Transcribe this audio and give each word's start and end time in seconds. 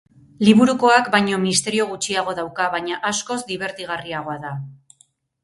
Liburukoak 0.45 1.09
baino 1.15 1.37
misterio 1.43 1.85
gutxiago 1.91 2.33
dauka, 2.41 2.67
baina 2.77 2.99
askoz 3.11 3.39
dibertigarriagoa 3.53 4.41
da. 4.49 4.57